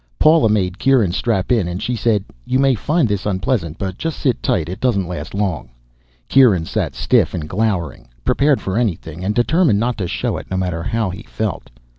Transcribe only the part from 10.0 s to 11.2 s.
show it no matter how